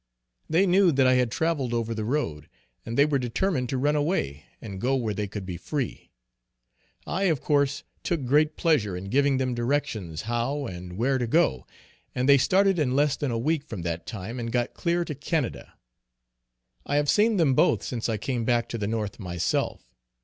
[0.49, 2.49] They knew that I had travelled over the road,
[2.83, 6.09] and they were determined to run away and go where they could be free.
[7.05, 11.67] I of course took great pleasure in giving them directions how and where to go,
[12.15, 15.13] and they started in less than a week from that time and got clear to
[15.13, 15.75] Canada.
[16.83, 19.93] I have seen them both since I came back to the north myself.